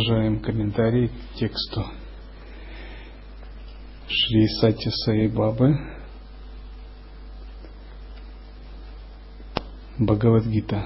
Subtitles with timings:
[0.00, 1.84] продолжаем комментарий к тексту
[4.08, 5.76] Шри Сати Саи Бабы
[9.98, 10.84] Бхагавадгита.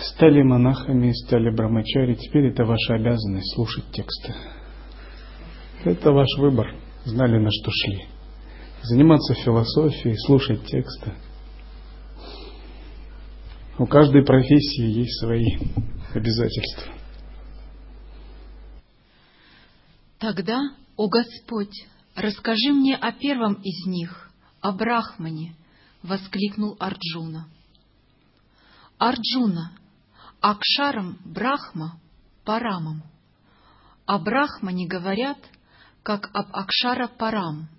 [0.00, 4.34] Стали монахами, стали брамачари, теперь это ваша обязанность слушать тексты.
[5.84, 8.11] Это ваш выбор, знали на что шли
[8.82, 11.14] заниматься философией, слушать тексты.
[13.78, 15.46] У каждой профессии есть свои
[16.14, 16.92] обязательства.
[20.18, 20.60] Тогда,
[20.96, 25.56] о Господь, расскажи мне о первом из них, о Брахмане,
[26.02, 27.48] воскликнул Арджуна.
[28.98, 29.72] Арджуна,
[30.40, 31.98] Акшарам Брахма
[32.44, 33.02] Парамам.
[34.06, 35.38] О Брахмане говорят,
[36.02, 37.68] как об Акшара Парам–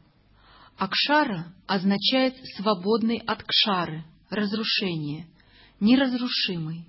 [0.77, 5.27] Акшара означает свободный от кшары, разрушение,
[5.79, 6.87] неразрушимый.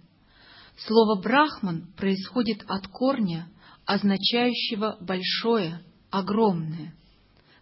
[0.76, 3.48] Слово брахман происходит от корня,
[3.84, 6.94] означающего большое, огромное.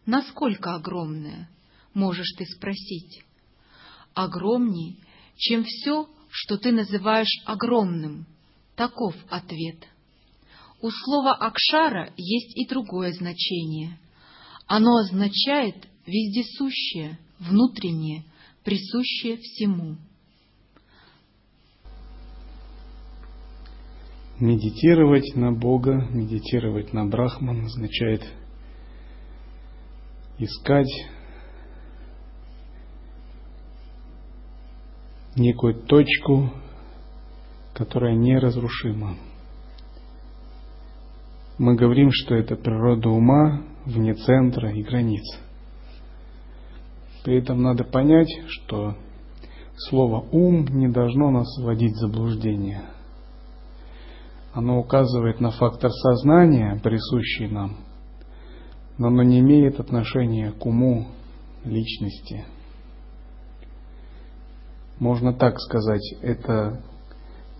[0.06, 1.50] Насколько огромное,
[1.94, 3.24] можешь ты спросить?
[4.14, 5.00] Огромней,
[5.36, 8.26] чем все, что ты называешь огромным.
[8.76, 9.86] Таков ответ.
[10.80, 13.98] У слова «акшара» есть и другое значение.
[14.66, 18.24] Оно означает вездесущее, внутреннее,
[18.64, 19.96] присущее всему.
[24.40, 28.22] Медитировать на Бога, медитировать на Брахман означает
[30.38, 30.90] искать
[35.36, 36.50] некую точку,
[37.74, 39.16] которая неразрушима.
[41.58, 45.22] Мы говорим, что это природа ума вне центра и границ–
[47.24, 48.96] при этом надо понять, что
[49.76, 52.82] слово «ум» не должно нас вводить в заблуждение.
[54.52, 57.78] Оно указывает на фактор сознания, присущий нам,
[58.98, 61.06] но оно не имеет отношения к уму
[61.64, 62.44] личности.
[64.98, 66.82] Можно так сказать, это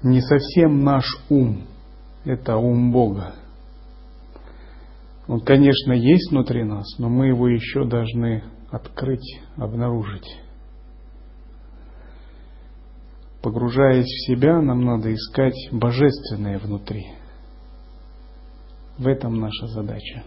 [0.02, 1.62] не совсем наш ум,
[2.24, 3.34] это ум Бога.
[5.28, 8.42] Он, конечно, есть внутри нас, но мы его еще должны
[8.72, 10.27] открыть, обнаружить.
[13.43, 17.05] Погружаясь в себя, нам надо искать божественное внутри.
[18.99, 20.25] В этом наша задача.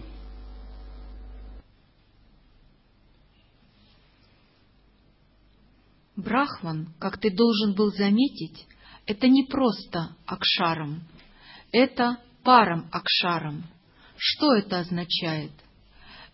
[6.16, 8.68] Брахман, как ты должен был заметить,
[9.06, 11.02] это не просто акшаром,
[11.72, 13.64] это паром акшаром.
[14.18, 15.52] Что это означает?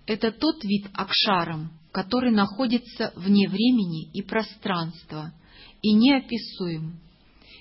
[0.06, 5.34] Это тот вид акшаром, который находится вне времени и пространства
[5.82, 7.00] и неописуем.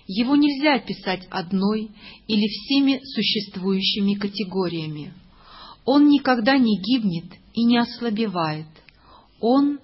[0.06, 1.90] Его нельзя описать одной
[2.26, 5.14] или всеми существующими категориями.
[5.84, 8.66] Он никогда не гибнет и не ослабевает.
[9.40, 9.78] Он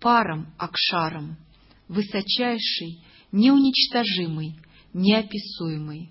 [0.00, 1.36] паром Акшаром,
[1.88, 3.00] высочайший,
[3.32, 4.54] неуничтожимый,
[4.92, 6.10] неописуемый.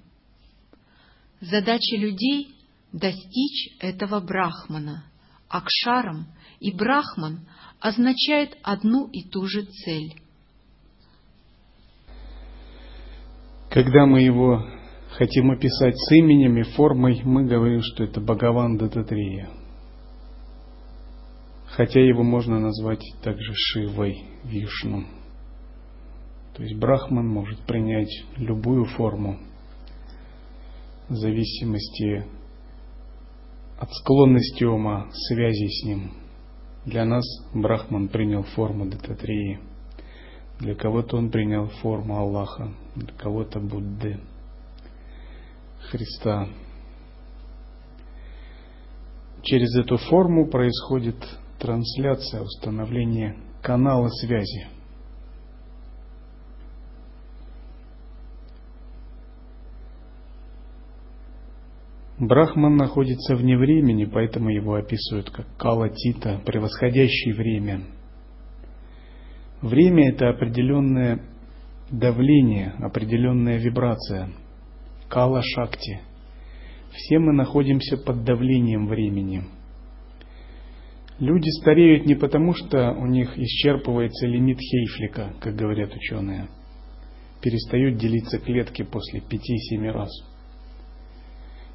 [1.40, 2.56] Задача людей—
[2.92, 5.06] достичь этого Брахмана.
[5.54, 6.26] Акшарам
[6.60, 7.48] и Брахман
[7.80, 10.16] означает одну и ту же цель.
[13.70, 14.66] Когда мы его
[15.12, 19.50] хотим описать с именем и формой, мы говорим, что это Бхагаван Дататрия.
[21.68, 25.06] Хотя его можно назвать также Шивой, Вишну.
[26.56, 29.38] То есть Брахман может принять любую форму
[31.10, 32.26] в зависимости
[33.80, 36.12] от склонности ума, связи с ним–
[36.86, 37.24] для нас
[37.54, 39.60] Брахман принял форму Дататрии.
[40.60, 44.20] Для кого-то он принял форму Аллаха, для кого-то Будды,
[45.90, 46.50] Христа.
[49.44, 51.16] Через эту форму происходит
[51.58, 54.68] трансляция, установление канала связи.
[62.28, 67.82] Брахман находится вне времени, поэтому его описывают как калатита, превосходящий время.
[69.62, 71.22] Время– это определенное
[71.92, 74.30] давление, определенная вибрация.
[75.10, 76.00] Кала-шакти.
[76.92, 79.44] Все мы находимся под давлением времени.
[81.20, 86.48] Люди стареют не потому, что у них исчерпывается лимит Хейфлика, как говорят ученые.
[87.42, 90.33] Перестают делиться клетки после 5-7 раз.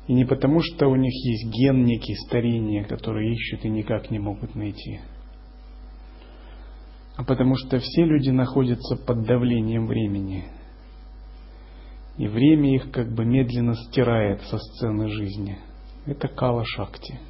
[0.08, 4.18] И не потому, что у них есть ген некий старения, который ищут и никак не
[4.18, 5.00] могут найти.
[7.16, 10.46] А потому что все люди находятся под давлением времени.
[12.16, 15.58] И время их как бы медленно стирает со сцены жизни.
[16.06, 17.20] Это кала шакти.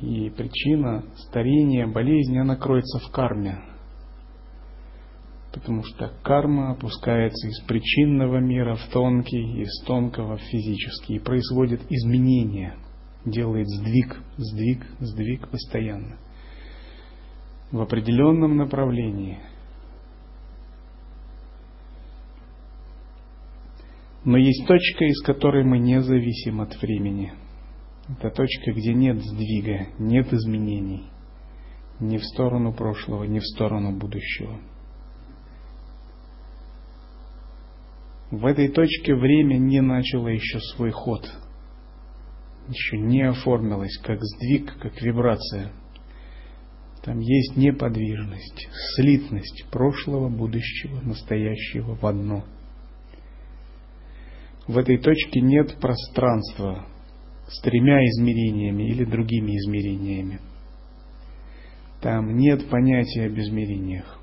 [0.00, 3.60] И причина старения, болезни, она кроется в карме.
[5.52, 11.80] Потому что карма опускается из причинного мира в тонкий, из тонкого в физический и производит
[11.88, 12.76] изменения,
[13.24, 16.18] делает сдвиг, сдвиг, сдвиг постоянно
[17.70, 19.38] в определенном направлении.
[24.24, 27.32] Но есть точка, из которой мы не зависим от времени–
[28.08, 31.04] это точка, где нет сдвига, нет изменений.
[32.00, 34.58] Ни в сторону прошлого, ни в сторону будущего.
[38.30, 41.26] В этой точке время не начало еще свой ход.
[42.68, 45.72] Еще не оформилось как сдвиг, как вибрация.
[47.02, 52.44] Там есть неподвижность, слитность прошлого, будущего, настоящего в одно.
[54.66, 56.86] В этой точке нет пространства,
[57.48, 60.40] с тремя измерениями или другими измерениями.
[62.02, 64.20] Там нет понятия об измерениях.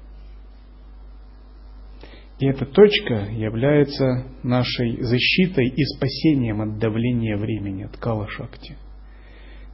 [2.38, 8.76] И эта точка является нашей защитой и спасением от давления времени, от кала-шакти.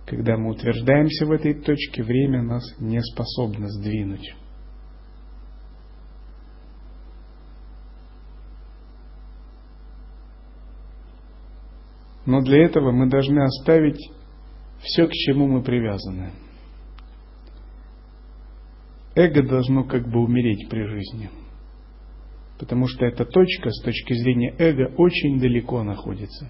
[0.06, 4.36] Когда мы утверждаемся в этой точке, время нас не способно сдвинуть.
[12.28, 14.12] Но для этого мы должны оставить
[14.82, 16.32] все, к чему мы привязаны.
[19.16, 21.30] Эго должно как бы умереть при жизни.
[22.62, 26.48] Потому что эта точка с точки зрения эго очень далеко находится.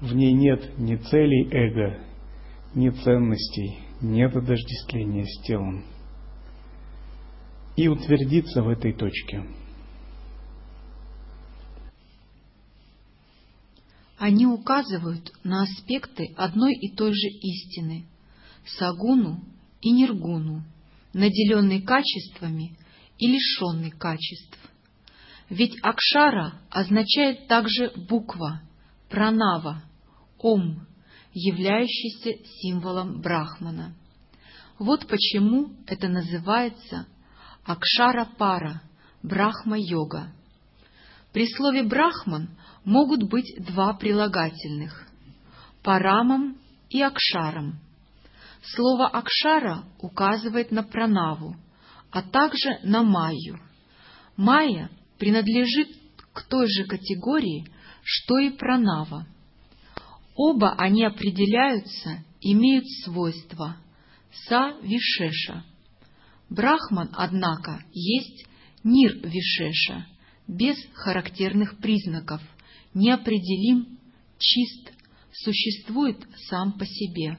[0.00, 1.98] В ней нет ни целей эго,
[2.72, 5.84] ни ценностей, нет отождествления с телом.
[7.74, 9.44] И утвердиться в этой точке–
[14.18, 18.04] Они указывают на аспекты одной и той же истины–
[18.78, 19.42] сагуну
[19.80, 20.62] и ниргуну,
[21.14, 22.76] наделенный качествами
[23.20, 24.58] и лишенный качеств.
[25.50, 28.62] Ведь акшара означает также буква,
[29.08, 29.82] пранава,
[30.38, 30.86] ом,
[31.32, 33.94] являющийся символом брахмана.
[34.78, 37.06] Вот почему это называется
[37.64, 38.82] акшара-пара,
[39.22, 40.32] брахма-йога.
[41.32, 45.06] При слове «брахман» могут быть два прилагательных–
[45.82, 46.56] парамом
[46.88, 47.78] и акшаром.
[48.62, 51.56] Слово акшара указывает на пранаву,
[52.10, 53.60] а также на майю.
[54.36, 55.88] Майя принадлежит
[56.32, 57.66] к той же категории,
[58.02, 59.26] что и пранава.
[60.34, 63.76] Оба они определяются, имеют свойства
[64.48, 65.64] са-вишеша.
[66.48, 68.46] Брахман, однако, есть
[68.82, 70.06] нир-вишеша,
[70.48, 72.40] без характерных признаков–
[72.94, 73.98] неопределим,
[74.38, 74.92] чист,
[75.32, 77.38] существует сам по себе.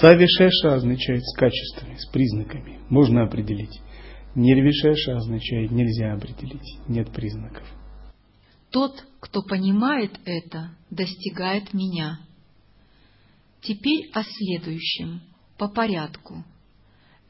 [0.00, 2.80] Савишеша означает с качествами, с признаками.
[2.88, 3.80] Можно определить.
[4.34, 7.66] Нервишеша означает нельзя определить, нет признаков.
[8.70, 12.20] Тот, кто понимает это, достигает меня.
[13.62, 15.22] Теперь о следующем,
[15.56, 16.44] по порядку.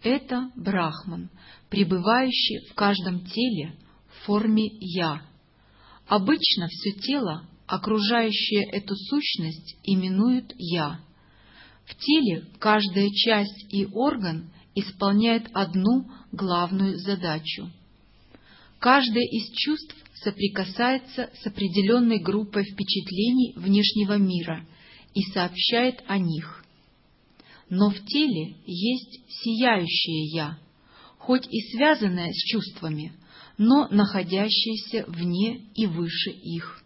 [0.03, 1.31] Это Брахман,
[1.71, 3.75] пребывающий в каждом теле
[4.09, 5.23] в форме «я»,
[6.09, 11.00] Обычно все тело, окружающее эту сущность, именуют «я».
[11.88, 17.71] В теле каждая часть и орган исполняет одну главную задачу.
[18.78, 24.66] Каждое из чувств соприкасается с определенной группой впечатлений внешнего мира
[25.14, 26.64] и сообщает о них.
[27.71, 30.59] Но в теле есть сияющее «я»,
[31.18, 33.12] хоть и связанное с чувствами–
[33.59, 36.83] но находящиеся вне и выше их.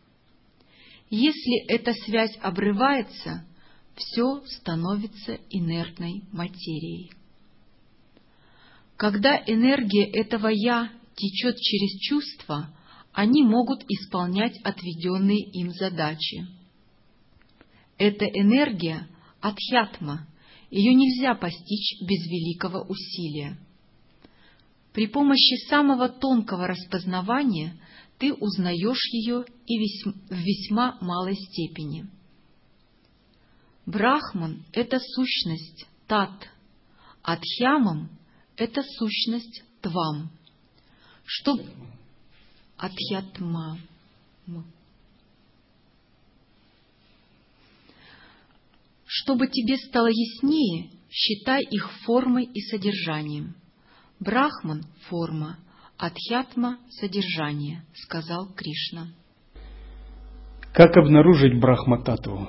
[1.11, 3.47] Если эта связь обрывается,
[3.97, 7.13] все становится инертной материей.
[8.97, 12.75] Когда энергия этого «я» течет через чувства,
[13.13, 16.47] они могут исполнять отведенные им задачи.
[17.99, 19.09] Эта энергия–
[19.41, 20.27] адхьятма,
[20.71, 23.59] ее нельзя постичь без великого усилия.
[24.95, 27.77] При помощи самого тонкого распознавания
[28.19, 32.09] ты узнаешь ее и в весьма малой степени.
[33.87, 36.49] Брахман— это сущность Тат,
[37.23, 38.11] а Дхьямам—
[38.57, 40.31] это сущность Твам.
[41.25, 41.59] Что...
[42.77, 43.79] Адхьятма.
[49.07, 53.55] Чтобы тебе стало яснее, считай их формой и содержанием.
[54.19, 55.59] Брахман— форма,
[55.97, 59.12] Адхьятма— содержание, сказал Кришна.
[60.73, 62.49] Как обнаружить Брахмататву?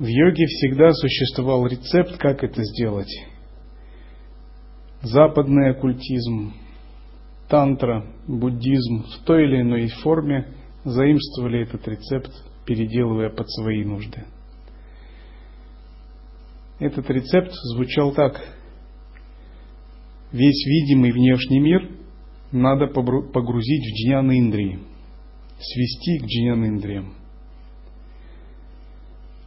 [0.00, 3.12] В йоге всегда существовал рецепт, как это сделать.
[5.02, 6.54] Западный оккультизм,
[7.50, 10.54] тантра, буддизм в той или иной форме
[10.84, 12.30] заимствовали этот рецепт,
[12.64, 14.24] переделывая под свои нужды.
[16.78, 18.40] Этот рецепт звучал так.
[20.32, 21.90] Весь видимый внешний мир
[22.52, 24.78] надо погрузить в джнян индрии,
[25.58, 27.19] свести к джнян индриям.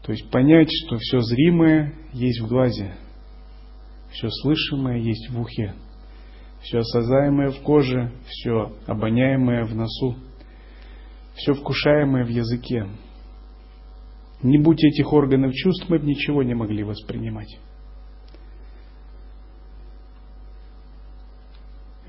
[0.04, 2.94] То есть понять, что все зримое есть в глазе,
[4.12, 5.74] все слышимое есть в ухе,
[6.62, 10.18] все осязаемое в коже, все обоняемое в носу,
[11.36, 12.88] все вкушаемое в языке.
[14.42, 17.58] Не будь этих органов чувств, мы бы ничего не могли воспринимать.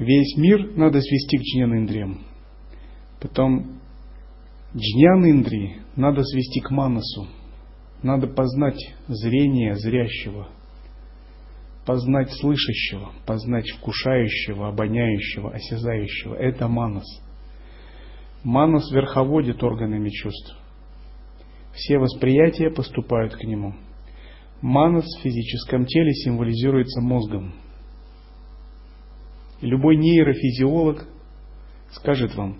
[0.00, 2.18] Весь мир надо свести к джнян
[3.20, 3.80] Потом
[4.74, 5.46] джнян
[5.94, 7.28] надо свести к манасу.
[8.04, 10.48] Надо познать зрение зрящего,
[11.86, 16.34] познать слышащего, познать вкушающего, обоняющего, осязающего.
[16.34, 17.06] Это манас.
[18.42, 20.54] Манас верховодит органами чувств.
[21.72, 23.74] Все восприятия поступают к нему.
[24.60, 27.54] Манас в физическом теле символизируется мозгом.
[29.62, 31.08] Любой нейрофизиолог
[31.92, 32.58] скажет вам,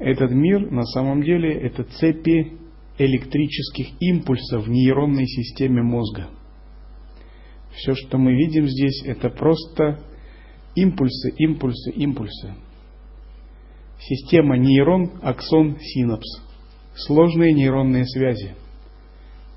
[0.00, 2.63] этот мир на самом деле это цепи
[2.98, 6.28] электрических импульсов в нейронной системе мозга.
[7.74, 10.00] Все, что мы видим здесь, это просто
[10.76, 12.54] импульсы, импульсы, импульсы.
[13.98, 16.42] Система нейрон, аксон, синапс.
[16.94, 18.54] Сложные нейронные связи.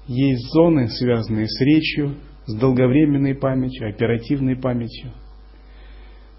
[0.07, 2.15] Есть зоны, связанные с речью,
[2.45, 5.11] с долговременной памятью, оперативной памятью,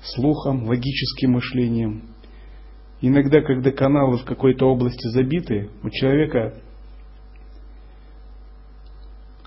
[0.03, 2.03] слухом, логическим мышлением.
[3.03, 6.55] Иногда, когда каналы в какой-то области забиты, у человека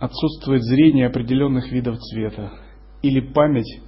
[0.02, 2.52] отсутствует зрение определенных видов цвета
[3.04, 3.82] или память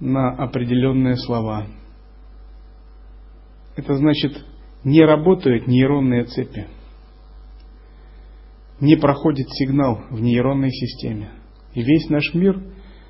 [0.00, 1.66] на определенные слова.
[3.76, 4.42] Это значит,
[4.84, 6.66] не работают нейронные цепи,
[8.80, 11.28] не проходит сигнал в нейронной системе.
[11.74, 12.58] И весь наш мир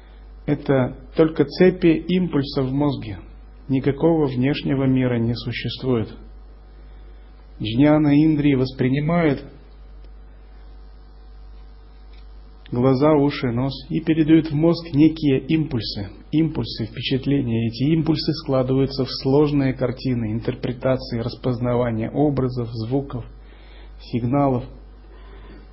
[0.47, 3.21] –это только цепи импульсов в мозге.
[3.69, 6.09] Никакого внешнего мира не существует.
[7.63, 9.45] Джняна Индрии воспринимают
[12.73, 17.69] глаза, уши, нос и передают в мозг некие импульсы, импульсы, впечатления.
[17.69, 23.25] Эти импульсы складываются в сложные картины, интерпретации, распознавания образов, звуков,
[24.01, 24.65] сигналов.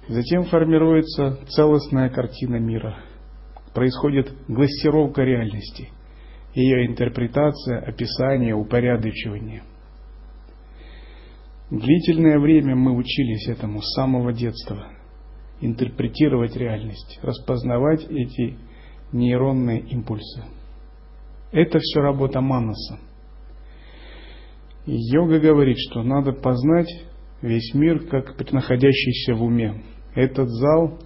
[0.08, 2.98] Затем формируется целостная картина мира.
[3.74, 5.90] Происходит глассировка реальности,
[6.56, 9.64] ее интерпретация, описание, упорядочивание.
[11.70, 14.88] Длительное время мы учились этому с самого детства–
[15.62, 18.58] интерпретировать реальность, распознавать эти
[19.12, 20.44] нейронные импульсы.
[21.52, 23.00] Это все работа Манаса.
[24.86, 26.90] Йога говорит, что надо познать
[27.42, 29.84] весь мир как находящийся в уме.
[30.16, 31.00] Этот зал,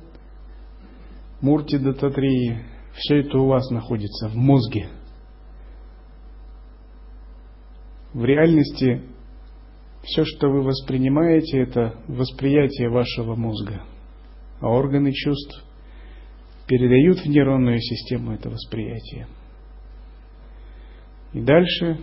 [1.41, 2.59] Мурти Дататрии,
[2.93, 4.89] все это у вас находится в мозге.
[8.13, 9.01] В реальности
[10.03, 13.83] все, что вы воспринимаете, это восприятие вашего мозга–
[14.61, 15.65] а органы чувств
[16.67, 19.27] передают в нейронную систему это восприятие.
[21.33, 21.99] И дальше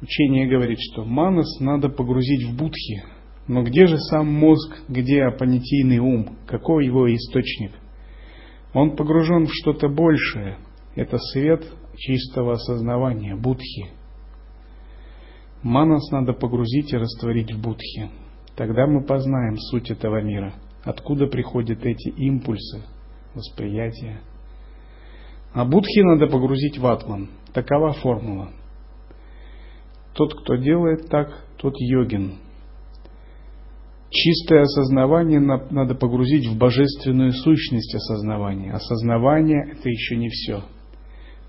[0.00, 3.02] учение говорит, что манас надо погрузить в будхи.
[3.48, 7.72] Но где же сам мозг, где апонятийный ум, какой его источник?
[8.72, 10.58] Он погружен в что-то большее.
[10.94, 11.64] Это свет
[11.96, 13.88] чистого осознавания, будхи.
[15.62, 18.10] Манас надо погрузить и растворить в будхи.
[18.56, 22.82] Тогда мы познаем суть этого мира– Откуда приходят эти импульсы,
[23.34, 24.20] восприятия?
[25.52, 27.30] А будхи надо погрузить в атман.
[27.52, 28.50] Такова формула.
[30.14, 32.38] Тот, кто делает так, тот йогин.
[34.10, 38.72] Чистое осознавание надо погрузить в божественную сущность осознавания.
[38.72, 40.64] Осознавание– это еще не все.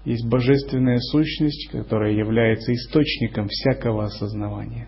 [0.05, 4.87] Есть божественная сущность, которая является источником всякого осознавания.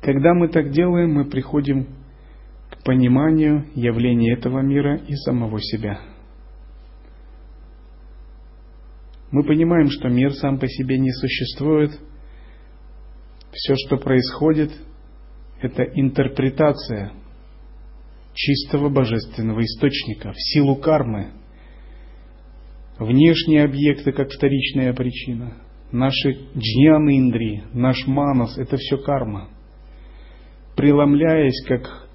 [0.00, 1.88] Когда мы так делаем, мы приходим
[2.70, 6.00] к пониманию явления этого мира и самого себя.
[9.30, 11.92] Мы понимаем, что мир сам по себе не существует.
[13.52, 14.72] Все, что происходит,
[15.60, 17.12] это интерпретация
[18.32, 21.32] чистого божественного источника в силу кармы.
[22.98, 25.58] Внешние объекты, как вторичная причина.
[25.92, 29.48] Наши джняны индри, наш манас– это все карма.
[30.80, 32.08] Преломляясь, как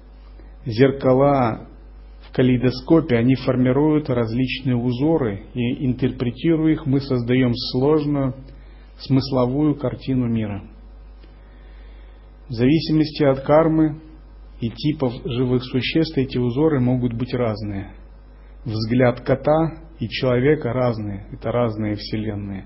[0.64, 1.68] зеркала
[2.22, 8.34] в калейдоскопе, они формируют различные узоры, и интерпретируя их, мы создаем сложную
[8.98, 10.64] смысловую картину мира.
[12.48, 14.00] В зависимости от кармы
[14.60, 17.92] и типов живых существ эти узоры могут быть разные.
[18.64, 22.64] Взгляд кота и человека разные, это разные вселенные.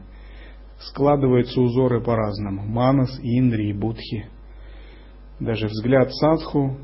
[0.78, 2.64] Складываются узоры по-разному.
[2.64, 4.39] Манас, Индри и Будхи.
[5.40, 6.78] Даже взгляд садху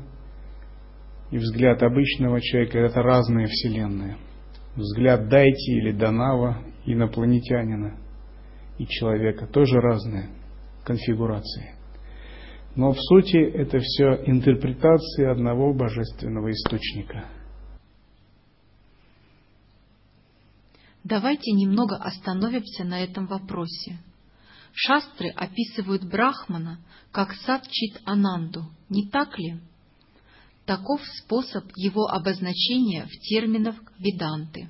[1.29, 4.17] и взгляд обычного человека– это разные вселенные.
[4.75, 7.97] Взгляд Дайти или Данава, инопланетянина
[8.79, 10.29] и человека тоже разные
[10.83, 11.75] конфигурации.
[12.75, 17.25] Но в сути это все интерпретации одного божественного источника.
[21.03, 23.97] Давайте немного остановимся на этом вопросе.
[24.79, 26.79] Шастры описывают Брахмана
[27.11, 29.59] как Сатчит Ананду, не так ли?
[30.67, 34.69] Таков способ его обозначения в терминах Веданты.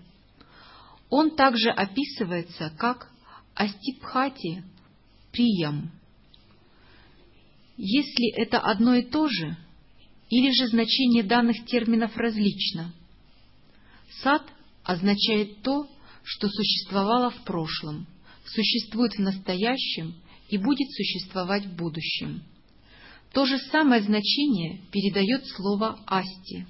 [1.10, 3.12] Он также описывается как
[3.54, 4.64] Астипхати
[5.34, 5.92] Приям,
[7.76, 9.58] если это одно и то же,
[10.30, 12.94] или же значение данных терминов различно?
[14.24, 14.44] Сад
[14.86, 15.86] означает то,
[16.24, 18.08] что существовало в прошлом,
[18.50, 20.16] существует в настоящем
[20.50, 22.44] и будет существовать в будущем.
[23.34, 26.66] То же самое значение передает слово «асти».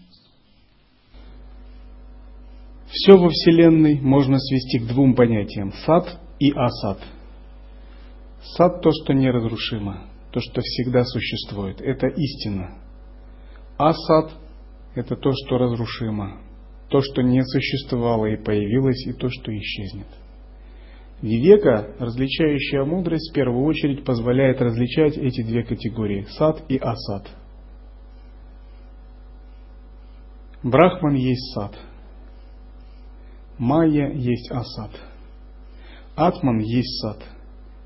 [2.90, 7.04] Все во Вселенной можно свести к двум понятиям– сад и асад.
[8.56, 11.82] Сад– то, что неразрушимо, то, что всегда существует.
[11.82, 12.82] Это истина.
[13.78, 14.32] Асад–
[14.96, 16.42] это то, что разрушимо,
[16.90, 20.08] то, что не существовало и появилось, и то, что исчезнет.
[21.22, 27.28] Вивека, различающая мудрость, в первую очередь позволяет различать эти две категории– сад и асад.
[30.62, 31.74] Брахман есть сад.
[33.58, 34.92] Майя есть асад.
[36.16, 37.24] Атман есть сад.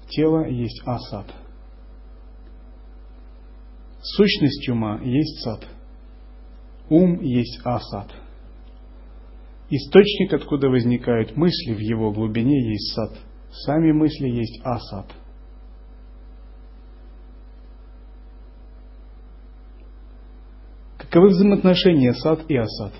[0.10, 1.28] Тело есть асад.
[4.02, 5.66] Сущность ума есть сад.
[6.90, 8.12] Ум есть асад.
[9.74, 13.18] Источник, откуда возникают мысли в его глубине, есть сад.
[13.66, 15.06] Сами мысли есть асад.
[20.98, 22.94] Каковы взаимоотношения сад и асад?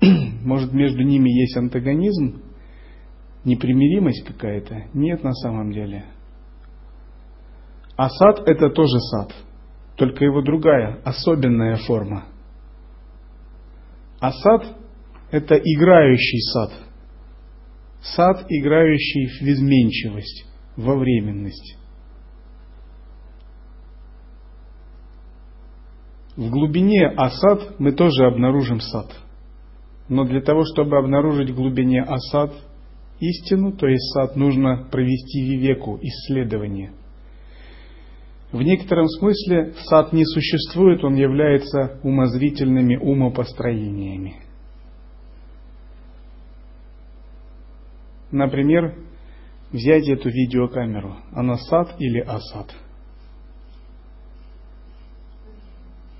[0.42, 2.42] Может, между ними есть антагонизм,
[3.44, 4.88] непримиримость какая-то?
[4.94, 6.06] Нет на самом деле.
[7.96, 9.32] Асад– это тоже сад–
[9.96, 12.24] только его другая, особенная форма.
[14.20, 14.76] А сад–
[15.36, 16.72] это играющий сад.
[18.02, 20.46] Сад, играющий в изменчивость,
[20.76, 21.76] во временность.
[26.36, 29.10] В глубине асад мы тоже обнаружим сад.
[30.08, 32.52] Но для того, чтобы обнаружить в глубине асад
[33.18, 36.92] истину, то есть сад, нужно провести вивеку, исследование–
[38.52, 44.36] в некотором смысле сад не существует, он является умозрительными умопостроениями.
[48.30, 48.94] Например,
[49.72, 51.16] взять эту видеокамеру.
[51.32, 52.74] Она сад или асад?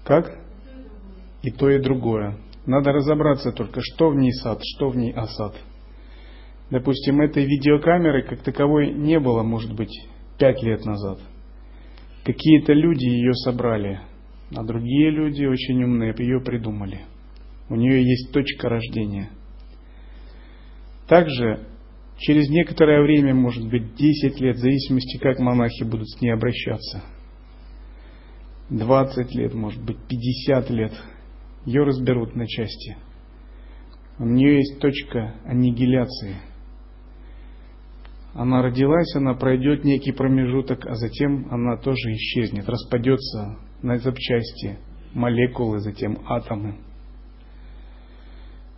[0.05, 0.39] Как?
[1.43, 2.37] И то, и другое.
[2.65, 5.55] Надо разобраться только, что в ней сад, что в ней асад.
[6.71, 9.93] Допустим, этой видеокамеры как таковой не было, может быть,
[10.39, 11.19] пять лет назад–
[12.27, 14.01] Какие-то люди ее собрали,
[14.53, 17.03] а другие люди очень умные ее придумали.
[17.69, 19.31] У нее есть точка рождения.
[21.07, 21.69] Также
[22.19, 27.03] через некоторое время, может быть 10 лет, в зависимости, как монахи будут с ней обращаться,
[28.71, 30.93] 20 лет, может быть 50 лет,
[31.65, 32.97] ее разберут на части.
[34.19, 36.37] У нее есть точка аннигиляции.
[38.35, 44.79] Она родилась, она пройдет некий промежуток, а затем она тоже исчезнет, распадется на запчасти,
[45.15, 46.77] молекулы, затем атомы.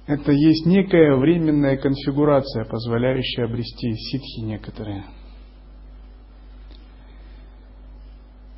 [0.08, 5.04] Это есть некая временная конфигурация, позволяющая обрести ситхи некоторые.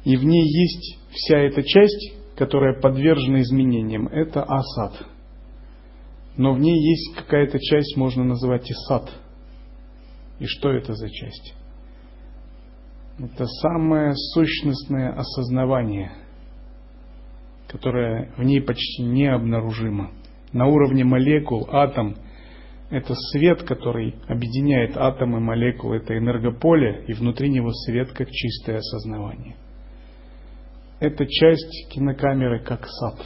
[0.05, 4.07] И в ней есть вся эта часть, которая подвержена изменениям.
[4.07, 5.09] Это асад.
[6.37, 9.11] Но в ней есть какая-то часть, можно называть и сад.
[10.39, 11.55] И что это за часть?
[13.19, 16.13] Это самое сущностное осознавание,
[17.67, 20.13] которое в ней почти необнаружимо
[20.53, 22.17] на уровне молекул, атом–
[22.91, 29.57] это свет, который объединяет атомы, молекулы, это энергополе, и внутри него свет как чистое осознавание.
[30.99, 33.25] Это часть кинокамеры как сад.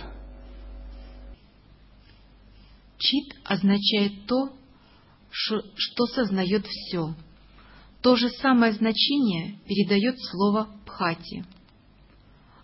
[2.99, 4.51] Чит означает то,
[5.31, 7.15] что сознает все.
[8.03, 11.45] То же самое значение передает слово «пхати».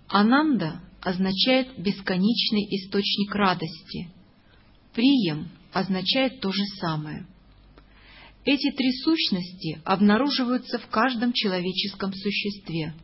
[0.06, 4.10] Ананда означает бесконечный источник радости–
[4.94, 7.26] Прием означает то же самое.
[8.44, 12.94] Эти три сущности обнаруживаются в каждом человеческом существе,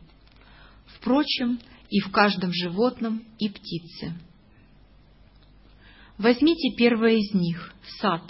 [0.97, 4.13] впрочем, и в каждом животном и птице.
[6.17, 8.23] Возьмите первое из них– сад,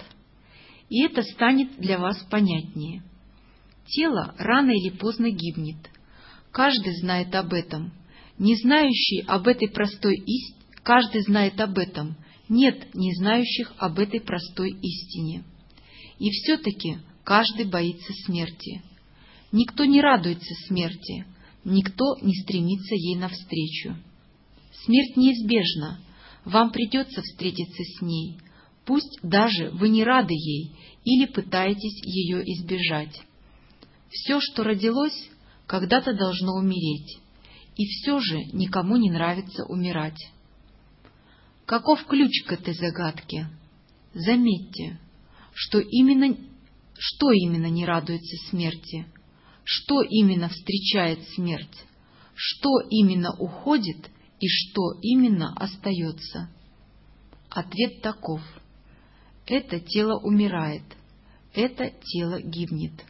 [0.90, 3.02] и это станет для вас понятнее.
[3.88, 5.90] Тело рано или поздно гибнет.
[6.52, 7.94] Каждый знает об этом.
[8.38, 12.18] Не знающий об этой простой истине, каждый знает об этом–
[12.50, 15.44] нет не знающих об этой простой истине.
[16.20, 18.82] И все-таки каждый боится смерти.
[19.52, 21.26] Никто не радуется смерти,
[21.64, 23.96] никто не стремится ей навстречу.
[24.86, 26.00] Смерть неизбежна,
[26.46, 28.38] вам придется встретиться с ней,
[28.86, 30.72] пусть даже вы не рады ей
[31.04, 33.22] или пытаетесь ее избежать.
[34.10, 35.30] Все, что родилось,
[35.66, 37.20] когда-то должно умереть,
[37.76, 40.18] и все же никому не нравится умирать.
[41.68, 43.50] Каков ключ к этой загадке?
[44.14, 45.02] Заметьте,
[45.54, 46.38] что именно,
[46.98, 49.06] что именно не радуется смерти,
[49.66, 51.86] что именно встречает смерть,
[52.36, 53.98] что именно уходит
[54.40, 56.50] и что именно остается.
[57.50, 58.42] Ответ таков.
[59.46, 60.86] Это тело умирает,
[61.54, 63.04] это тело гибнет.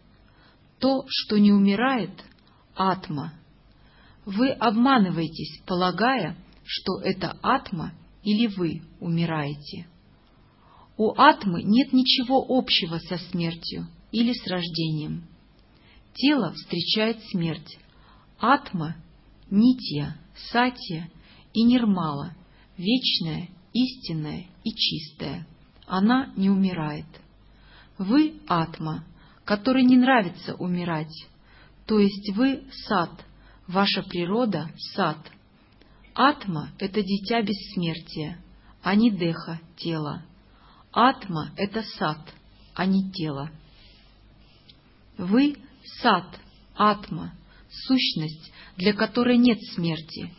[0.80, 2.24] То, что не умирает,
[2.76, 3.36] атма.
[4.26, 7.94] Вы обманываетесь, полагая, что это атма
[8.28, 9.88] или вы умираете.
[10.98, 15.30] У атмы нет ничего общего со смертью или с рождением.
[16.14, 17.80] Тело встречает смерть.
[18.38, 18.98] Атма—
[19.50, 20.18] нитья,
[20.52, 21.08] сатья
[21.54, 22.36] и нирмала,
[22.78, 25.48] вечная, истинная и чистая.
[25.86, 27.08] Она не умирает.
[27.98, 29.06] Вы— атма,
[29.46, 31.28] которой не нравится умирать,
[31.86, 33.26] то есть вы— сад,
[33.68, 35.18] ваша природа— сад—
[36.20, 38.44] Атма— это дитя бессмертия,
[38.82, 40.26] а не деха— тело.
[40.92, 42.34] Атма— это сад,
[42.74, 43.52] а не тело.
[45.20, 45.58] Вы—
[46.02, 46.26] сад,
[46.76, 47.36] атма,
[47.70, 50.34] сущность, для которой нет смерти.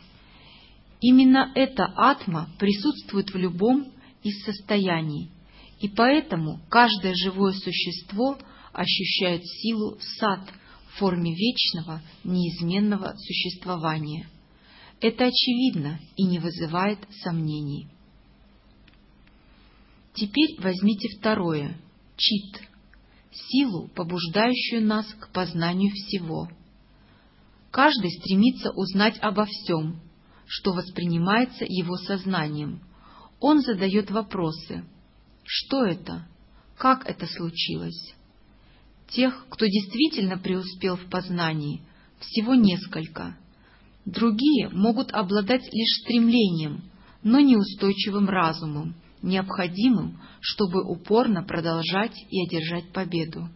[0.99, 5.31] Именно эта атма присутствует в любом из состояний,
[5.79, 8.37] и поэтому каждое живое существо
[8.73, 10.41] ощущает силу сад
[10.89, 14.27] в форме вечного, неизменного существования.
[15.01, 17.87] Это очевидно и не вызывает сомнений.
[20.13, 21.79] Теперь возьмите второе–
[22.17, 22.61] чит,
[23.31, 26.49] силу, побуждающую нас к познанию всего.
[27.71, 30.01] Каждый стремится узнать обо всем,
[30.45, 32.81] что воспринимается его сознанием.
[33.39, 34.83] Он задает вопросы.
[35.45, 36.27] Что это?
[36.77, 38.15] Как это случилось?
[39.07, 41.83] Тех, кто действительно преуспел в познании,
[42.19, 43.37] всего несколько–
[44.09, 46.83] Другие могут обладать лишь стремлением,
[47.21, 53.47] но неустойчивым разумом, необходимым, чтобы упорно продолжать и одержать победу.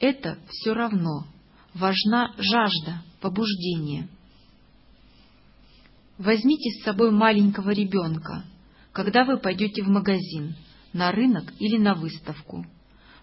[0.00, 1.26] Это все равно.
[1.72, 4.08] Важна жажда, побуждение.
[6.18, 8.44] Возьмите с собой маленького ребенка,
[8.92, 10.56] когда вы пойдете в магазин,
[10.92, 12.66] на рынок или на выставку.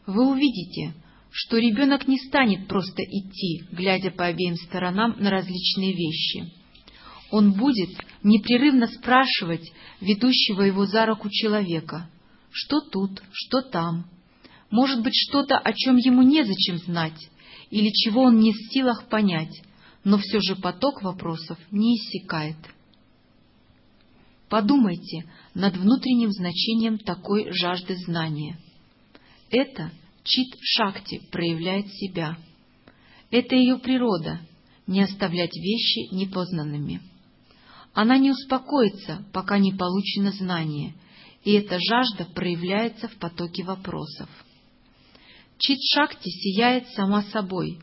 [0.06, 0.94] Вы увидите,
[1.32, 6.52] что ребенок не станет просто идти, глядя по обеим сторонам на различные вещи.
[7.32, 7.90] Он будет
[8.22, 12.10] непрерывно спрашивать ведущего его за руку человека,
[12.52, 14.10] что тут, что там.
[14.70, 17.30] Может быть, что-то, о чем ему незачем знать,
[17.70, 19.62] или чего он не в силах понять,
[20.04, 22.58] но все же поток вопросов не иссякает.
[24.50, 28.60] Подумайте над внутренним значением такой жажды знания.
[29.50, 29.92] Это
[30.24, 32.38] Чит Шакти проявляет себя.
[33.32, 34.42] Это ее природа—
[34.88, 37.02] не оставлять вещи непознанными.
[37.94, 40.96] Она не успокоится, пока не получено знание,
[41.44, 44.30] и эта жажда проявляется в потоке вопросов.
[45.58, 47.80] Чит-шакти сияет сама собой,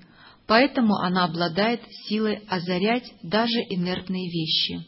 [0.46, 4.84] поэтому она обладает силой озарять даже инертные вещи.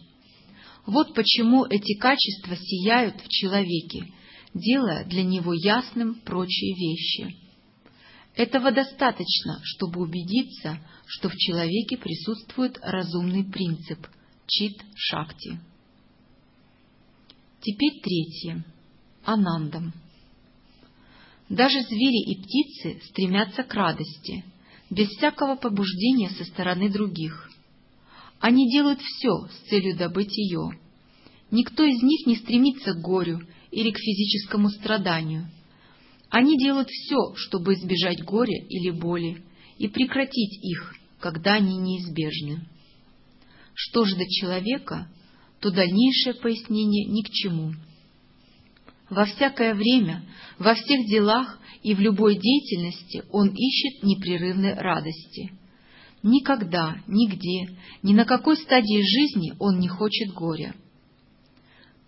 [0.86, 4.06] Вот почему эти качества сияют в человеке,
[4.54, 7.36] делая для него ясным прочие вещи.
[8.34, 14.06] Этого достаточно, чтобы убедиться, что в человеке присутствует разумный принцип–
[14.50, 15.60] Чит-шакти.
[17.60, 18.64] Теперь третье.
[19.24, 19.92] Анандам.
[21.48, 24.44] Даже звери и птицы стремятся к радости,
[24.90, 27.48] без всякого побуждения со стороны других.
[28.40, 30.70] Они делают все с целью добыть ее.
[31.52, 35.48] Никто из них не стремится к горю или к физическому страданию.
[36.28, 39.42] Они делают все, чтобы избежать горя или боли
[39.78, 42.66] и прекратить их, когда они неизбежны.
[43.74, 45.10] Что же до человека,
[45.60, 47.72] то дальнейшее пояснение ни к чему.
[49.08, 50.24] Во всякое время,
[50.58, 55.52] во всех делах и в любой деятельности он ищет непрерывной радости.
[56.22, 60.74] Никогда, нигде, ни на какой стадии жизни он не хочет горя.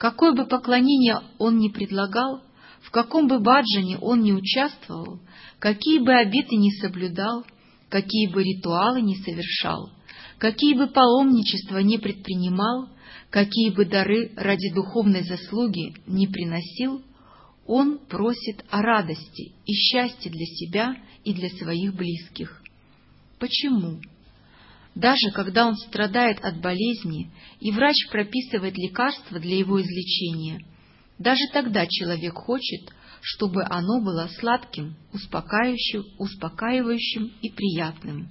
[0.02, 2.42] Какое бы поклонение он ни предлагал,
[2.80, 5.20] в каком бы баджане он ни участвовал,
[5.60, 7.44] какие бы обеты ни соблюдал,
[7.88, 9.90] какие бы ритуалы ни совершал—
[10.42, 12.88] Какие бы паломничества ни предпринимал,
[13.30, 17.00] какие бы дары ради духовной заслуги не приносил,
[17.64, 22.60] он просит о радости и счастье для себя и для своих близких.
[23.38, 24.00] Почему?
[24.94, 30.60] Даже когда он страдает от болезни, и врач прописывает лекарства для его излечения,
[31.18, 38.30] даже тогда человек хочет, чтобы оно было сладким, успокаивающим, успокаивающим и приятным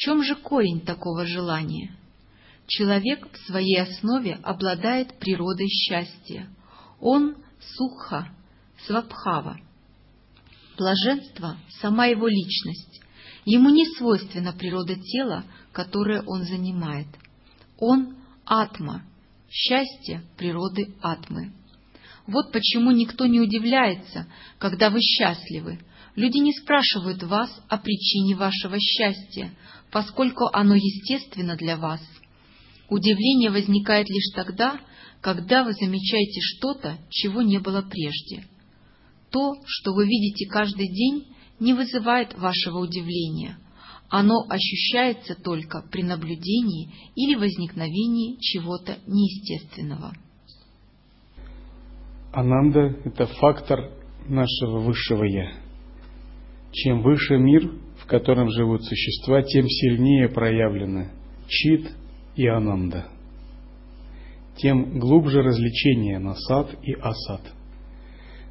[0.00, 1.94] чем же корень такого желания?
[2.66, 6.48] Человек в своей основе обладает природой счастья.
[7.00, 8.28] Он сухха,
[8.86, 9.60] свабхава.
[10.78, 13.02] Блаженство— сама его личность.
[13.52, 17.08] Ему не свойственна природа тела, которое он занимает.
[17.78, 18.14] Он—
[18.46, 19.02] атма,
[19.50, 21.52] счастье природы атмы.
[22.28, 25.80] Вот почему никто не удивляется, когда вы счастливы.
[26.14, 29.52] Люди не спрашивают вас о причине вашего счастья,
[29.90, 32.00] поскольку оно естественно для вас.
[32.88, 34.78] Удивление возникает лишь тогда,
[35.20, 38.46] когда вы замечаете что-то, чего не было прежде.
[39.32, 41.29] То, что вы видите каждый день,
[41.60, 43.58] не вызывает вашего удивления.
[44.08, 50.12] Оно ощущается только при наблюдении или возникновении чего-то неестественного.
[52.32, 53.92] Ананда– это фактор
[54.26, 55.52] нашего высшего «я».
[56.72, 57.70] Чем выше мир,
[58.10, 61.12] котором живут существа, тем сильнее проявлены
[61.46, 61.92] чит
[62.34, 63.06] и ананда.
[64.56, 67.40] Тем глубже развлечение на сад и асад.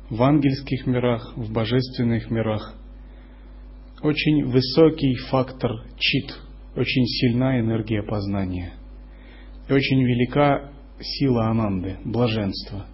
[0.09, 2.73] В ангельских мирах, в божественных мирах
[4.01, 6.33] очень высокий фактор чит,
[6.75, 8.73] очень сильна энергия познания.
[9.67, 12.85] И очень велика сила ананды, блаженства.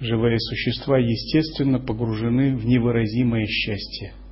[0.00, 4.12] Живые существа, естественно, погружены в невыразимое счастье–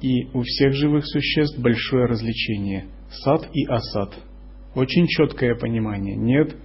[0.00, 2.86] И у всех живых существ большое развлечение.
[3.10, 4.14] Сад и асад.
[4.74, 6.14] Очень четкое понимание.
[6.14, 6.56] Нет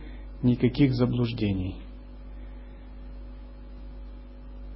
[0.43, 1.77] никаких заблуждений.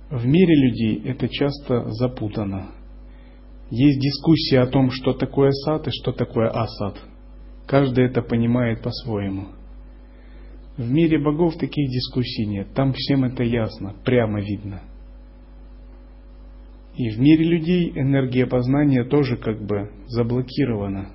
[0.10, 2.72] В мире людей это часто запутано.
[3.70, 6.98] Есть дискуссия о том, что такое сад и что такое асад.
[7.66, 9.50] Каждый это понимает по-своему.
[10.78, 12.68] В мире богов таких дискуссий нет.
[12.74, 14.82] Там всем это ясно, прямо видно.
[16.96, 21.10] И в мире людей энергия познания тоже как бы заблокирована.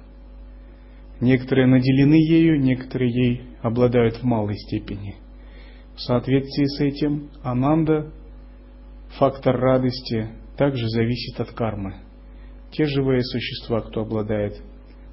[1.20, 5.14] Некоторые наделены ею, некоторые ей обладают в малой степени.
[5.94, 8.12] В соответствии с этим ананда,
[9.18, 11.96] фактор радости, также зависит от кармы.
[12.70, 14.60] Те живые существа, кто обладает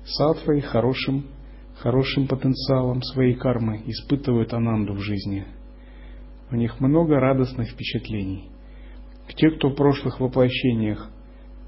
[0.06, 1.28] сатвой, хорошим,
[1.76, 5.46] хорошим потенциалом своей кармы, испытывают ананду в жизни.
[6.52, 8.50] У них много радостных впечатлений–
[9.36, 11.10] те, кто в прошлых воплощениях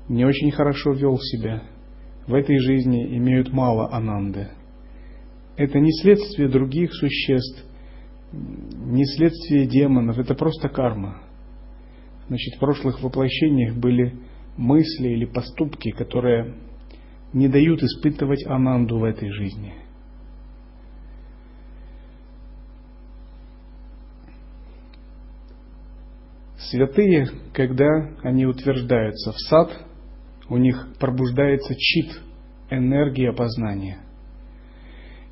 [0.09, 1.63] не очень хорошо вел себя,
[2.27, 4.49] в этой жизни имеют мало ананды.
[5.57, 7.65] Это не следствие других существ,
[8.31, 11.21] не следствие демонов, это просто карма.
[12.27, 14.13] Значит, в прошлых воплощениях были
[14.57, 16.55] мысли или поступки, которые
[17.33, 19.73] не дают испытывать ананду в этой жизни–
[26.71, 29.71] Святые, когда они утверждаются в сад,
[30.47, 32.21] у них пробуждается чит,
[32.69, 33.97] энергия познания.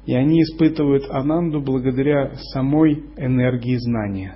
[0.06, 4.36] И они испытывают ананду благодаря самой энергии знания.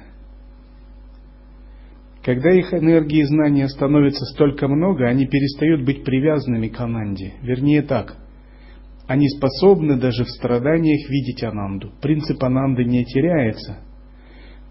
[2.23, 7.33] Когда их энергии знания становится столько много, они перестают быть привязанными к ананде.
[7.41, 8.15] Вернее так,
[9.07, 11.91] они способны даже в страданиях видеть ананду.
[12.01, 13.79] Принцип ананды не теряется.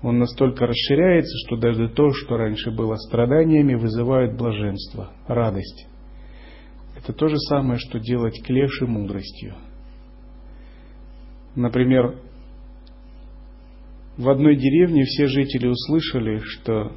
[0.02, 5.86] Он настолько расширяется, что даже то, что раньше было страданиями, вызывает блаженство, радость.
[6.96, 9.54] Это то же самое, что делать клеши мудростью.
[11.54, 12.16] Например,
[14.16, 16.92] в одной деревне все жители услышали, что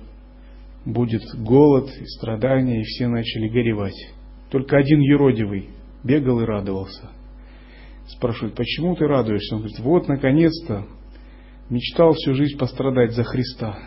[0.86, 4.13] будет голод и страдания, и все начали горевать.
[4.52, 5.69] Только один юродивый
[6.04, 7.10] бегал и радовался.
[8.08, 9.56] Спрашивают, почему ты радуешься?
[9.56, 10.86] Он говорит, вот, наконец-то,
[11.69, 13.80] мечтал всю жизнь пострадать за Христа.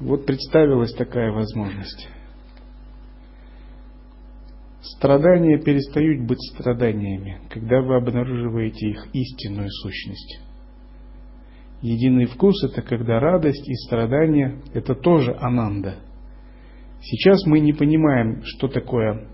[0.00, 2.08] Вот представилась такая возможность.
[4.82, 10.40] Страдания перестают быть страданиями, когда вы обнаруживаете их истинную сущность.
[11.82, 15.96] Единый вкус– это когда радость и страдания– это тоже ананда.
[17.00, 19.26] Сейчас мы не понимаем, что такое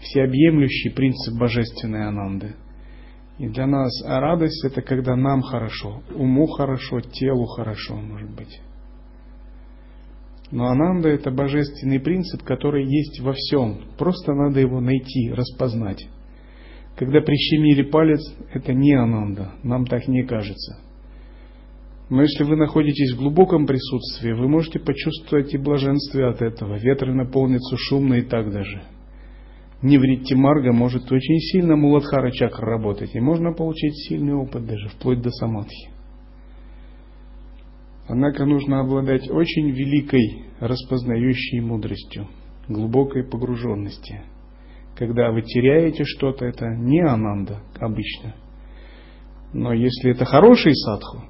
[0.00, 2.54] всеобъемлющий принцип божественной ананды.
[3.38, 8.60] И для нас радость– это когда нам хорошо, уму хорошо, телу хорошо, может быть.
[10.50, 13.80] Но ананда– это божественный принцип, который есть во всем.
[13.96, 16.06] Просто надо его найти, распознать.
[16.94, 18.20] Когда прищемили палец,
[18.52, 20.85] это не ананда, нам так не кажется.
[22.08, 26.78] Но если вы находитесь в глубоком присутствии, вы можете почувствовать и блаженствие от этого.
[26.78, 28.82] Ветры наполнятся шумно и так даже.
[29.82, 35.20] Невритти Марга может очень сильно Муладхара чакра работать, и можно получить сильный опыт даже, вплоть
[35.20, 35.90] до самадхи.
[38.08, 42.28] Однако нужно обладать очень великой распознающей мудростью,
[42.68, 44.22] глубокой погруженности.
[44.96, 48.34] Когда вы теряете что-то, это не ананда обычно.
[49.52, 51.24] Но если это хороший садху,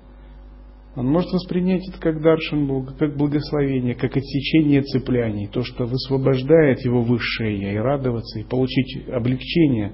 [0.97, 7.03] он может воспринять это как даршан, как благословение, как отсечение цепляний, то, что высвобождает его
[7.03, 9.93] высшее я, и радоваться, и получить облегчение,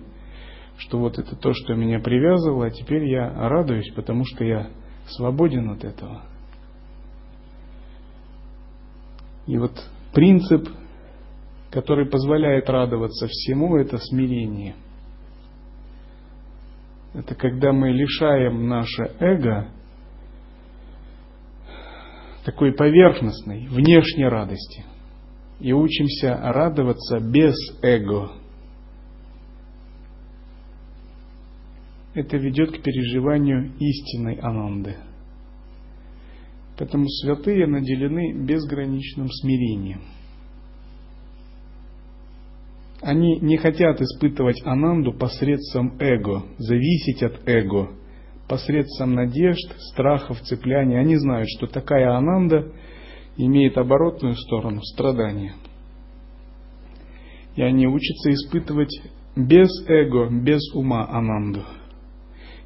[0.79, 4.71] что вот это то, что меня привязывало, а теперь я радуюсь, потому что я
[5.09, 6.23] свободен от этого.
[9.49, 9.73] И вот
[10.15, 10.69] принцип,
[11.73, 14.77] который позволяет радоваться всему, это смирение.
[17.13, 19.69] Это когда мы лишаем наше эго
[22.45, 24.85] такой поверхностной, внешней радости
[25.61, 28.33] и учимся радоваться без эго.
[32.15, 34.97] Это ведет к переживанию истинной ананды–
[36.83, 40.01] Поэтому святые наделены безграничным смирением.
[43.01, 47.91] Они не хотят испытывать ананду посредством эго, зависеть от эго,
[48.53, 50.99] посредством надежд, страхов, цепляния.
[50.99, 52.71] Они знают, что такая ананда
[53.39, 55.55] имеет оборотную сторону страдания.
[57.57, 59.01] И они учатся испытывать
[59.35, 61.63] без эго, без ума ананду–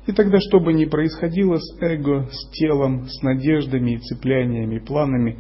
[0.07, 5.37] и тогда, что бы ни происходило с эго, с телом, с надеждами и цепляниями, планами,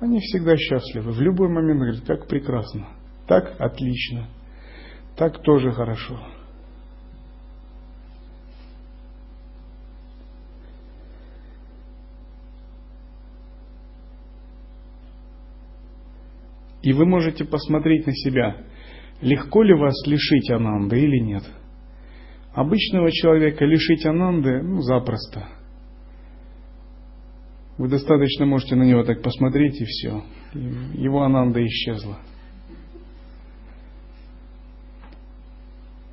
[0.00, 1.12] они всегда счастливы.
[1.12, 2.88] В любой момент говорят, как прекрасно,
[3.28, 4.26] так отлично,
[5.16, 6.18] так тоже хорошо.
[16.88, 18.56] И вы можете посмотреть на себя,
[19.20, 21.42] легко ли вас лишить ананды или нет–
[22.58, 25.46] Обычного человека лишить ананды, ну, запросто.
[27.76, 30.24] Вы достаточно можете на него так посмотреть и все.
[30.94, 32.18] Его ананда исчезла.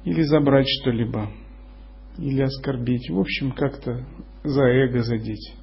[0.04, 1.32] Или забрать что-либо.
[2.20, 3.10] Или оскорбить.
[3.10, 4.06] В общем, как-то
[4.44, 5.56] за эго задеть.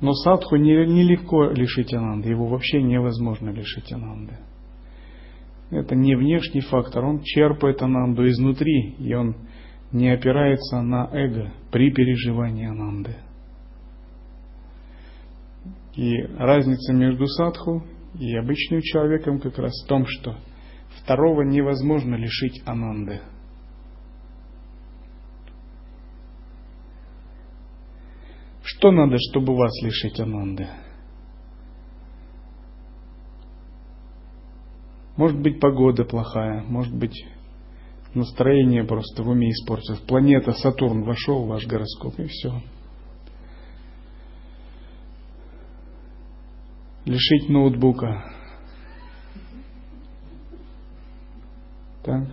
[0.00, 2.28] Но садху нелегко не лишить ананды.
[2.28, 4.38] Его вообще невозможно лишить ананды.
[5.70, 7.04] Это не внешний фактор.
[7.04, 8.94] Он черпает ананду изнутри.
[8.98, 9.36] И он
[9.92, 13.16] не опирается на эго при переживании ананды.
[15.94, 17.82] И разница между садху
[18.20, 20.36] и обычным человеком как раз в том, что
[21.00, 23.20] второго невозможно лишить ананды.
[28.76, 30.68] Что надо, чтобы вас лишить ананды?
[35.16, 37.26] Может быть погода плохая, может быть
[38.14, 40.00] настроение просто в уме испортилось.
[40.00, 42.60] Планета Сатурн вошел в ваш гороскоп, и все.
[47.06, 48.24] лишить ноутбука.
[52.02, 52.28] Так?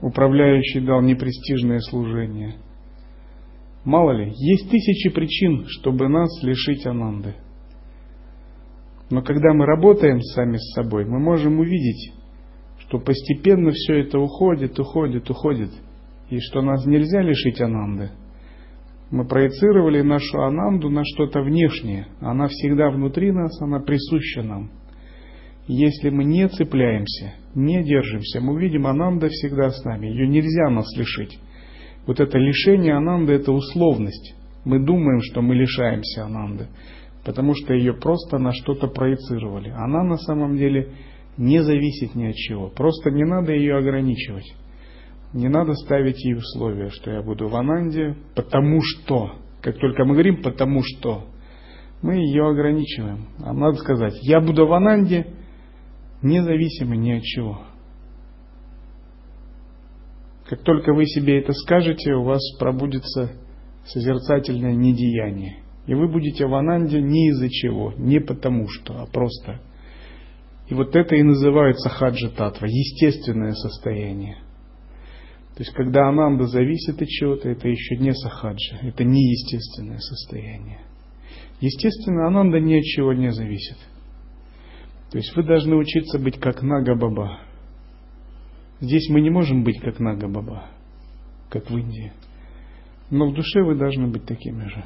[0.00, 2.56] Управляющий дал непрестижное служение.
[3.84, 7.34] Мало ли, есть тысячи причин, чтобы нас лишить ананды.
[9.10, 12.12] Но когда мы работаем сами с собой, мы можем увидеть,
[12.78, 15.70] что постепенно все это уходит, уходит, уходит,
[16.28, 18.10] и что нас нельзя лишить ананды.
[19.10, 22.06] Мы проецировали нашу ананду на что-то внешнее.
[22.20, 24.70] Она всегда внутри нас, она присуща нам.
[25.66, 30.06] Если мы не цепляемся, не держимся, мы увидим, ананда всегда с нами.
[30.06, 31.40] Ее нельзя нас лишить.
[32.06, 34.34] Вот это лишение ананды– это условность.
[34.64, 36.68] Мы думаем, что мы лишаемся ананды,
[37.24, 39.70] потому что ее просто на что-то проецировали.
[39.70, 40.92] Она на самом деле
[41.36, 42.68] не зависит ни от чего.
[42.68, 44.54] Просто не надо ее ограничивать.
[45.32, 49.32] Не надо ставить ей условия, что я буду в Ананде, потому что.
[49.62, 51.26] Как только мы говорим «потому что»,
[52.02, 53.26] мы ее ограничиваем.
[53.44, 55.26] А надо сказать «я буду в Ананде,
[56.22, 57.60] независимо ни от чего».
[60.50, 63.32] Как только вы себе это скажете, у вас пробудется
[63.86, 65.60] созерцательное недеяние.
[65.86, 69.62] И вы будете в Ананде не из-за чего, не потому что, а просто.
[70.68, 74.36] И вот это и называется хаджа татва, естественное состояние–
[75.60, 80.80] то есть, когда ананда зависит от чего-то, это еще не сахаджа, это не естественное состояние.
[81.60, 83.76] Естественно, ананда ни от чего не зависит.
[85.12, 87.40] То есть вы должны учиться быть как Нага Баба.
[88.80, 90.70] Здесь мы не можем быть как Нага Баба,
[91.50, 92.12] как в Индии.
[93.10, 94.84] Но в душе вы должны быть такими же.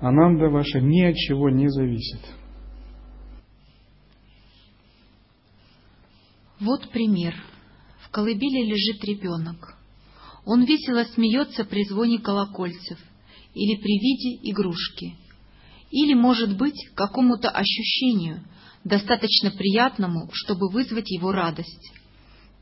[0.00, 2.20] Ананда ваша ни от чего не зависит.
[6.60, 7.34] Вот пример–
[8.12, 9.74] колыбели лежит ребенок.
[10.44, 12.98] Он весело смеется при звоне колокольцев
[13.54, 15.16] или при виде игрушки,
[15.90, 18.44] или, может быть, какому-то ощущению,
[18.84, 21.92] достаточно приятному, чтобы вызвать его радость.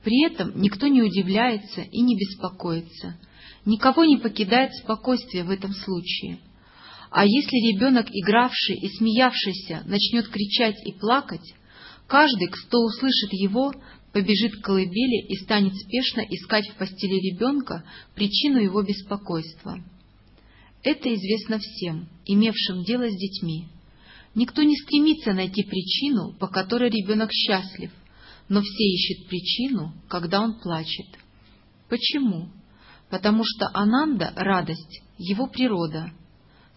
[0.05, 3.19] При этом никто не удивляется и не беспокоится,
[3.65, 6.39] никого не покидает спокойствие в этом случае.
[7.11, 11.55] А если ребенок, игравший и смеявшийся, начнет кричать и плакать,
[12.07, 13.73] каждый, кто услышит его,
[14.13, 19.83] побежит к колыбели и станет спешно искать в постели ребенка причину его беспокойства.
[20.83, 23.67] Это известно всем, имевшим дело с детьми.
[24.35, 27.91] Никто не стремится найти причину, по которой ребенок счастлив,
[28.49, 31.07] но все ищут причину, когда он плачет.
[31.89, 32.49] Почему?
[33.09, 36.13] Потому что ананда, радость, его природа.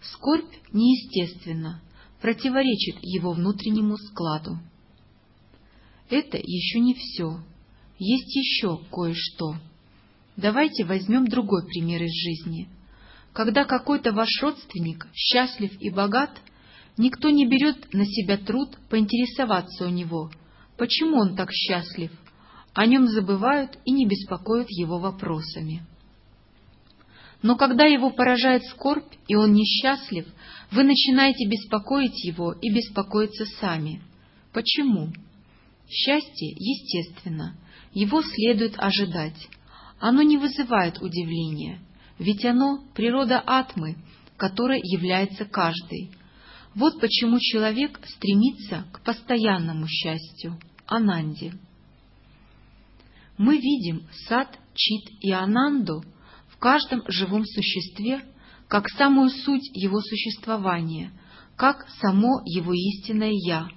[0.02, 1.80] Скорбь неестественна,
[2.20, 4.58] противоречит его внутреннему складу.
[6.10, 7.38] Это еще не все.
[7.98, 9.56] Есть еще кое-что.
[10.36, 12.68] Давайте возьмем другой пример из жизни.
[13.32, 16.30] Когда какой-то ваш родственник счастлив и богат,
[16.96, 20.30] никто не берет на себя труд поинтересоваться у него,
[20.76, 22.10] почему он так счастлив,
[22.72, 25.86] о нем забывают и не беспокоят его вопросами.
[27.42, 30.26] Но когда его поражает скорбь, и он несчастлив,
[30.70, 34.02] вы начинаете беспокоить его и беспокоиться сами.
[34.52, 35.12] Почему?
[35.88, 37.56] Счастье естественно,
[37.92, 39.48] его следует ожидать.
[40.00, 41.80] Оно не вызывает удивления,
[42.18, 43.96] ведь оно— природа атмы,
[44.36, 46.10] которой является каждый.
[46.74, 51.52] Вот почему человек стремится к постоянному счастью, ананде.
[53.38, 56.04] Мы видим сад, чит и ананду
[56.48, 58.22] в каждом живом существе
[58.68, 61.12] как самую суть его существования,
[61.56, 63.68] как само его истинное «я».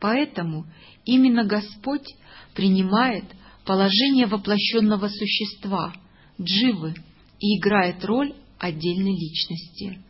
[0.00, 0.66] Поэтому
[1.04, 2.14] Именно Господь
[2.54, 3.24] принимает
[3.64, 5.94] положение воплощенного существа,
[6.40, 6.94] дживы,
[7.40, 10.00] и играет роль отдельной личности.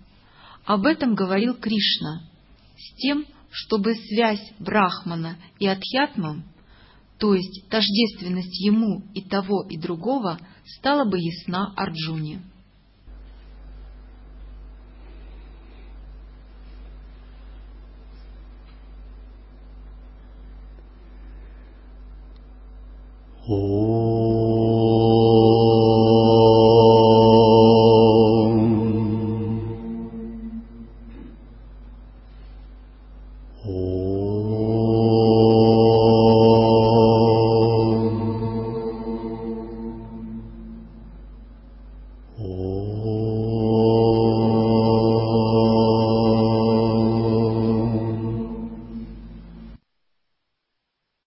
[0.65, 2.23] Об этом говорил Кришна,
[2.77, 6.45] с тем, чтобы связь Брахмана и Адхьятмам,
[7.19, 12.43] то есть тождественность ему и того и другого, стала бы ясна Арджуне.
[23.49, 23.82] Oh.